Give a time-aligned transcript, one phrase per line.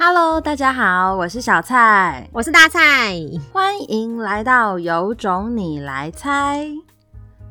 [0.00, 3.16] Hello，大家好，我是小蔡，我是大蔡，
[3.52, 6.70] 欢迎来到有种你来猜。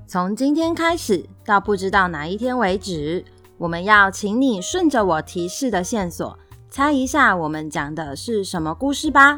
[0.08, 3.26] 从今天开始到不知道哪一天为止，
[3.58, 6.40] 我们要请你顺着我提示的线索，
[6.70, 9.38] 猜一下我们讲的是什么故事吧。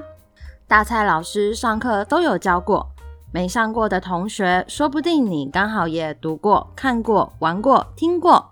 [0.68, 2.92] 大蔡老师上课都有教过，
[3.32, 8.52] 没上过的同学，说不定你刚好也读过、看过、玩过、听过。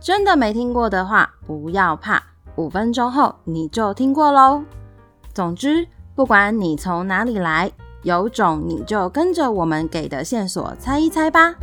[0.00, 2.31] 真的没听过的话，不要怕。
[2.56, 4.62] 五分钟后你就听过喽。
[5.32, 7.72] 总之，不管你从哪里来，
[8.02, 11.54] 有种你就跟着我们给的线索猜一猜吧。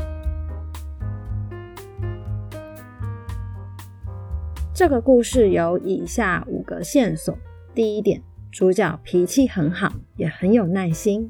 [4.74, 7.38] 这个故事有以下五个线索：
[7.76, 11.30] 第一点，主角脾气很好，也很有耐心；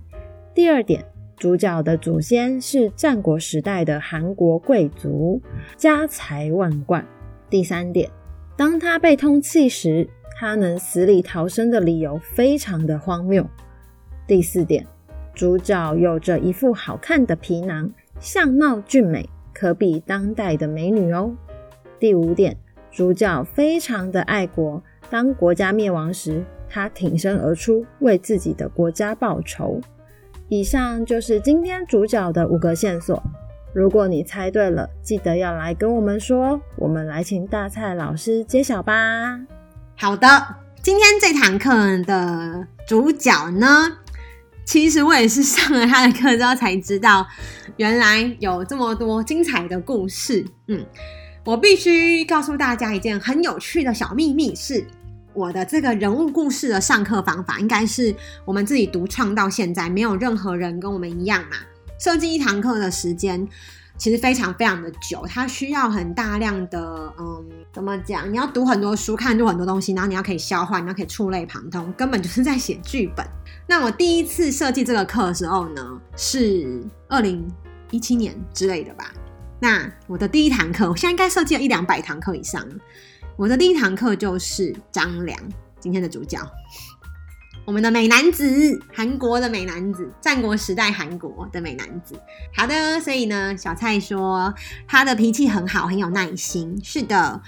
[0.54, 1.04] 第二点，
[1.36, 5.42] 主角的祖先是战国时代的韩国贵族，
[5.76, 7.04] 家财万贯；
[7.50, 8.10] 第三点。
[8.60, 10.06] 当他被通缉时，
[10.38, 13.48] 他能死里逃生的理由非常的荒谬。
[14.28, 14.86] 第四点，
[15.34, 21.34] 主角有着一副好看的皮囊，相貌俊美，可比当代的美女哦。
[22.02, 22.58] 第五点，
[22.92, 29.80] 主角非常的爱国，当国家灭亡时，他挺身而出，为自己的国家报仇。
[30.50, 33.24] 以上就是今天主角的五个线索。
[33.72, 39.40] 如果你猜对了，记得要来跟我们说，我们来请大蔡老师揭晓吧。
[39.96, 40.28] 好的，
[40.82, 41.72] 今天这堂课
[42.04, 43.98] 的主角呢，
[44.66, 47.28] 其实我也是上了他的课之后才知道，
[47.78, 50.44] 原来有这么多精彩的故事。
[50.68, 50.84] 嗯，
[51.46, 54.84] 我必须告诉大家一件很有趣的小秘密，是
[55.36, 61.58] 我的这个人物故事的上课方法，应该是我们自己独创到现在，没有任何人跟我们一样嘛。
[62.00, 63.48] 设计一堂课的时间
[63.98, 68.32] 其实非常非常的久，它需要很大量的，嗯，怎么讲？
[68.32, 73.26] 你要读很多书，看很多很多东西，然后你要可以消化，你要可以触类旁通，根本就是在写剧本。
[73.68, 77.46] 那我第一次设计这个课的时候呢，是二零
[77.92, 79.12] 一七年之类的吧。
[79.60, 82.66] 那我的第一堂课，我现在应该设计了一两百堂课以上。
[83.36, 85.38] 我的第一堂课就是张良，
[85.82, 86.40] 今天的主角。
[87.70, 92.20] 我们的美男子，韩国的美男子，战国时代韩国的美男子。
[92.52, 94.52] 好的，所以呢，小蔡说
[94.88, 96.82] 他的脾气很好，很有耐心。
[96.84, 97.40] 是的，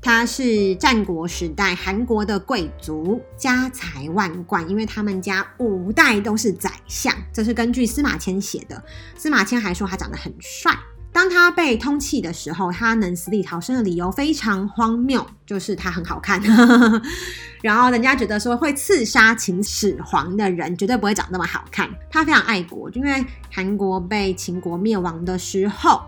[0.00, 7.12] 他是战国时代韩国的贵族，家财万贯，因为他们家五代都是宰相。
[7.32, 8.80] 这是根据司马迁写的。
[9.16, 10.72] 司马迁还说他长得很帅。
[11.14, 16.42] 当他被通缉的时候，他能死里逃生的理由非常荒谬，就是他很好看。
[17.62, 21.88] 然后人家觉得说会刺杀秦始皇的人绝对不会长那么好看。
[22.10, 26.02] 他非常爱国，因为韩国被秦国灭亡的时候，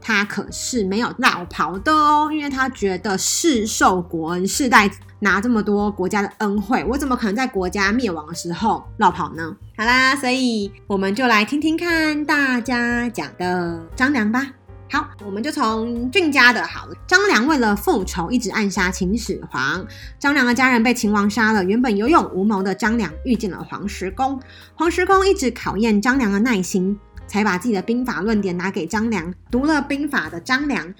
[0.00, 9.56] 他可是没有落跑的哦，因为他觉得世受国恩，世代拿这么多国家的恩惠，我怎么可能在国家灭亡的时候落跑呢？
[9.82, 14.46] 好啦，所以我们就来听听看大家讲的张良吧。
[14.88, 16.94] 好，我们就从俊家的好了。
[17.04, 19.84] 张良为了复仇，一直暗杀秦始皇。
[20.20, 21.64] 张良的家人被秦王杀了。
[21.64, 24.40] 原本有勇无谋的张良遇见了黄石公，
[24.76, 29.34] 黄石公一直考验张良的耐心，才把自己的兵法论点拿给张良。
[29.50, 30.94] 读了兵法的张良，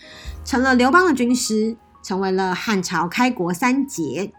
[0.44, 4.32] 成了刘邦的军师，成为了汉朝开国三杰。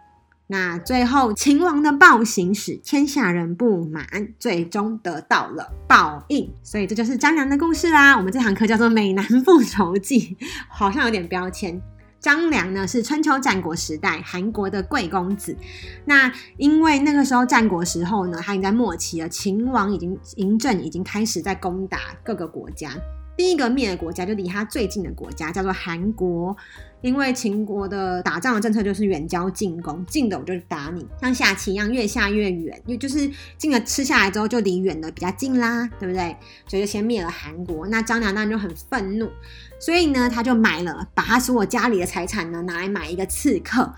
[0.47, 4.05] 那最后，秦王的暴行使天下人不满，
[4.37, 6.53] 最终得到了报应。
[6.61, 8.15] 所以这就是张良的故事啦。
[8.17, 10.37] 我们这堂课叫做《美男复仇记》，
[10.67, 11.81] 好像有点标签。
[12.19, 15.57] 张良呢是春秋战国时代韩国的贵公子。
[16.05, 22.91] 那因为那个时候战国时候呢，他已经在末期了，秦王已经嬴政已经开始在攻打各个国家。
[23.35, 26.55] 第一个灭的国家就离他最近的国家叫做韩国，
[27.01, 36.35] 因为秦国的打仗的政策就是远交近攻，近的我就打你，像下棋一样越下越远，因为就是近的吃下来之后就离远的比较近啦，对不对？
[36.67, 37.87] 所以就先灭了韩国。
[37.87, 39.29] 那张良当然就很愤怒，
[39.79, 43.93] 所以呢他就买了，把他所有家里的财产呢拿来买一个刺客。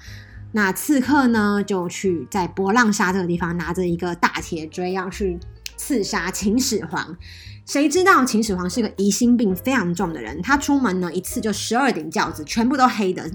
[0.53, 5.37] 那刺客呢就去在博浪沙这个地方拿着一个大铁锥要去
[5.77, 7.17] 刺杀秦始皇。
[7.65, 13.29] 谁知道秦始皇是个疑心病非常重的人，他出门呢一次就十二顶轿子，全部都黑的。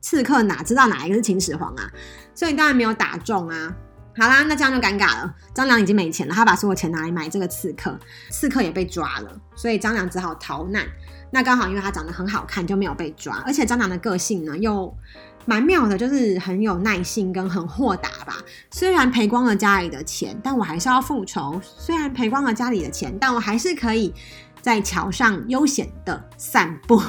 [0.00, 1.90] 刺客哪知道哪一个是秦始皇啊？
[2.34, 3.76] 所以当然没有打中啊。
[4.16, 5.34] 好啦，那这样就尴尬了。
[5.52, 7.98] 张良已经没钱了，他把所有钱拿来买这个刺客，
[8.30, 10.86] 刺客也被抓了，所以张良只好逃难。
[11.30, 13.42] 那刚好因为他长得很好看，就没有被抓。
[13.44, 14.96] 而且张良的个性呢又
[15.46, 18.36] 蛮妙的，就是很有耐心跟很豁达吧。
[18.70, 21.60] 虽然赔光了家里的钱，但我还是要复仇。
[21.62, 24.12] 虽然赔光了家里的钱，但我还是可以
[24.60, 27.00] 在桥上悠闲的散步。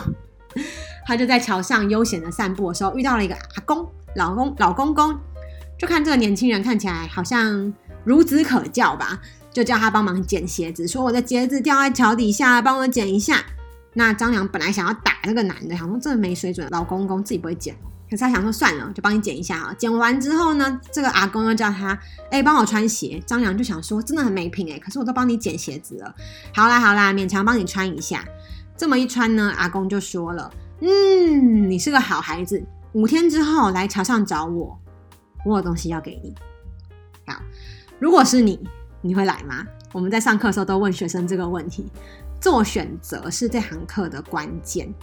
[1.06, 5.18] 他就在桥上悠闲的散步的时候，遇到了一个阿公，老公老公公。
[5.78, 7.74] 就看这个年轻人看起来好像
[8.06, 9.20] 孺子可教吧，
[9.52, 13.44] 就叫他帮忙捡鞋子，说我的鞋子掉在桥底下，帮我捡一下。
[13.94, 17.76] 那张良本来想要打那个男的，想说这没水准，老公公自己不会捡，
[18.10, 19.76] 可是他想说算了，就帮你剪一下啊。
[19.78, 21.98] 剪完之后呢，这个阿公又叫他，
[22.32, 23.22] 哎、帮我穿鞋。
[23.26, 26.16] 张良就想说真的很没品哎，可是我都帮你捡鞋子了，
[26.54, 28.24] 好啦好啦，勉强帮你穿一下。
[28.76, 30.52] 这么一穿呢，阿公就说了，
[30.82, 32.64] 嗯，你是个好孩子，
[32.94, 34.80] 五天之后来桥上找我，
[35.46, 36.34] 我有东西要给你。
[37.26, 37.42] 好，
[38.00, 38.60] 如果是你，
[39.02, 39.66] 你会来吗？
[39.94, 41.92] 我们在上课的时候都问学生这个问题。
[42.40, 44.94] 做选择是这堂课的关键。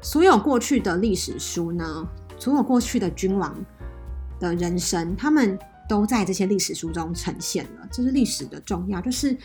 [0.00, 2.06] 所有过去的历史书呢，
[2.42, 3.54] 所有过去的君王
[4.40, 5.56] 的人生，他们
[5.88, 7.86] 都在这些历史书中呈现了。
[7.88, 9.36] 这是历史的重要，就是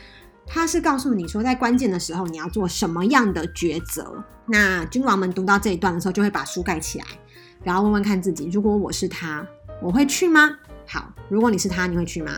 [0.47, 4.23] 它是告诉你说，在关键的时候你要做什么样的抉择。
[4.47, 7.05] 那君王们读到这一段的时候，就会把书盖起来，
[7.63, 9.45] 然后问问看自己：如果我是他，
[9.79, 10.49] 我会去吗？
[10.87, 12.31] 好，如果你是他，你会去吗？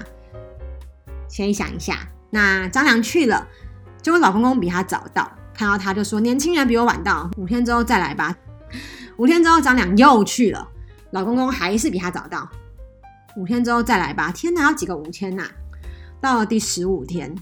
[1.29, 2.05] 先想一下。
[2.31, 3.47] 那张良去了。
[4.01, 8.35] 结果老公公比他早到，看到他就说：“年轻人比我晚到，五天之后再来吧。”
[9.19, 10.65] 五天之后，张良又去了，
[11.11, 12.49] 老公公还是比他早到，
[13.35, 14.31] 五天之后再来吧。
[14.31, 15.43] 天哪，要几个五天呐？
[16.21, 17.35] 到了第十五天，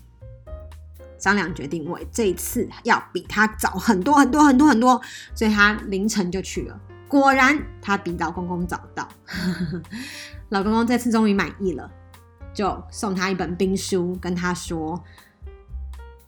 [1.20, 5.00] 张良决定，我这一次要比他早很多很多很多很多，
[5.36, 6.80] 所以他凌晨就去了。
[7.08, 9.08] 果然，他比老公公早到。
[10.50, 11.92] 老公公这次终于满意了，
[12.56, 15.00] 就送他一本兵书，跟他说。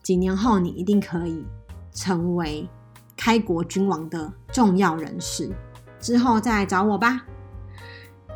[0.03, 1.43] 几年后，你一定可以
[1.91, 2.69] 成为
[3.17, 5.49] 开国君王的重要人士。
[5.99, 7.25] 之后再来找我吧。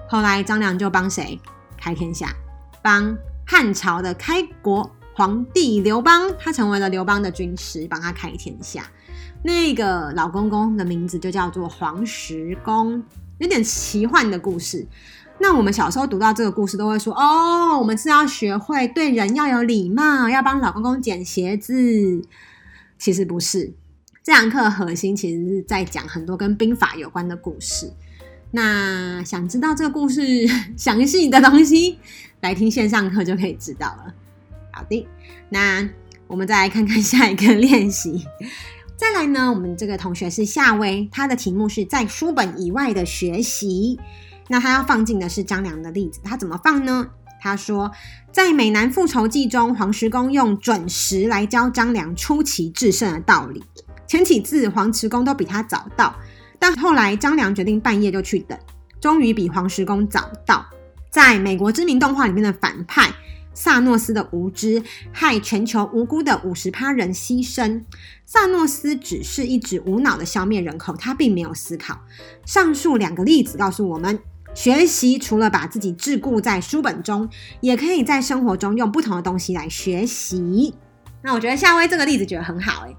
[0.09, 1.39] 后来张良就帮谁
[1.77, 2.35] 开天下？
[2.81, 8.83] 帮汉朝的开国皇帝刘邦，他成为了刘邦的军师，帮他开天下。
[9.43, 13.03] 那个老公公的名字就叫做黄石公，
[13.37, 14.85] 有点奇幻的故事。
[15.39, 22.27] 那我们小时候读到这个故事，都会说：“哦，我们是要学会对人要有礼貌，要帮老公公捡鞋子。”
[22.97, 23.73] 其实不是，
[24.23, 27.91] 这堂课核心其实是在讲很多跟兵法有关的故事。
[28.51, 30.47] 那想知道这个故事
[30.77, 31.99] 详细的东西，
[32.39, 34.13] 来听线上课就可以知道了。
[34.71, 35.05] 好的，
[35.49, 35.89] 那
[36.25, 38.25] 我们再来看看下一个练习。
[38.95, 43.99] 再来呢，我们这个同学是夏威，他的题目是在书本以外的学习。
[44.47, 47.09] 那他要放进的是张良的例子，他怎么放呢？
[47.41, 47.91] 他说，
[48.31, 53.61] 在《美男复仇记》中，黄石公用准时来教张良出奇制胜的道理。
[54.07, 56.15] 前几次黄石公都比他早到，
[56.59, 58.57] 但后来张良决定半夜就去等，
[58.99, 60.65] 终于比黄石公早到。
[61.09, 63.11] 在美国知名动画里面的反派
[63.53, 67.83] 萨诺斯的无知，害全球无辜的五十趴人牺牲。
[68.25, 72.01] 萨诺斯只是一直无脑的消灭人口，他并没有思考。
[72.45, 74.19] 上述两个例子告诉我们。
[74.55, 77.27] 学习除了把自己桎梏在书本中，
[77.59, 80.75] 也可以在生活中用不同的东西来学习。
[81.23, 82.95] 那我觉得夏威这个例子觉得很好诶，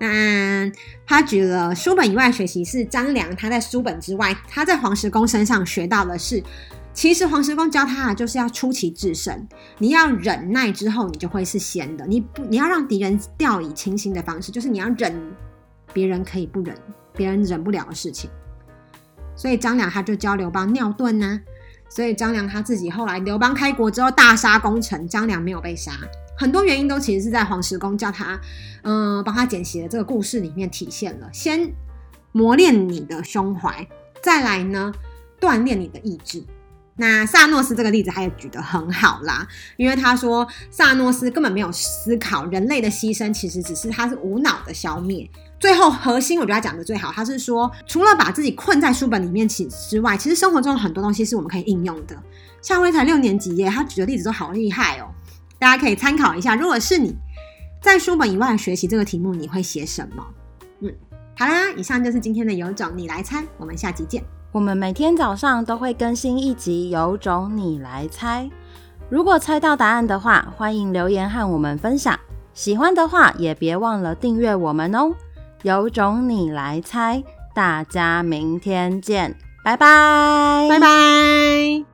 [0.00, 0.70] 那
[1.06, 6.42] 他举了书本以外学习是张良，他在书本之外，他在黄石公身上学到的是，
[6.92, 9.46] 其实黄石公教他的就是要出奇制胜。
[9.78, 12.04] 你要忍耐之后，你就会是先的。
[12.06, 15.14] 你不，你要让敌人掉以轻心的方式，就是你要忍
[15.92, 16.76] 别人可以不忍，
[17.16, 18.28] 别人忍不了的事情。
[19.36, 21.40] 所以张良他就教刘邦尿遁呢、啊，
[21.88, 25.92] 所以张良他自己后来刘邦开国之后大杀功臣，张良没有被杀，
[26.36, 28.40] 很多原因都其实是在黄石公叫他，
[28.82, 31.28] 嗯、帮他捡鞋的这个故事里面体现了。
[31.32, 31.72] 先
[32.32, 33.86] 磨练你的胸怀，
[34.22, 34.92] 再来呢
[35.40, 36.44] 锻炼你的意志。
[36.96, 45.28] 那萨诺斯这个例子他也举得很好啦，因为他说萨诺斯根本没有思考人类的牺牲，其实只是他是无脑的消灭。
[45.58, 52.16] 最后核心，我觉得他讲的最好，他是说，除了把自己困在书本里面其之外，其实生活中很多东西是我们可以应用的。
[52.62, 55.10] 夏威才六年级耶，他举的例子都好厉害哦，
[55.64, 56.54] 大家可以参考一下。
[56.54, 57.16] 如果是你
[57.80, 60.22] 在书本以外学习这个题目，你会写什么？
[60.80, 60.94] 嗯，
[61.38, 64.22] 好啦，以上就是今天的有种你来猜，我们下集见。
[64.52, 68.50] 我们每天早上都会更新一集有种你来猜，
[69.08, 72.14] 如果猜到答案的话，欢迎留言和我们分享。
[72.52, 75.14] 喜欢的话也别忘了订阅我们哦。
[75.62, 81.93] 有种你来猜，大家明天见，拜拜，拜拜。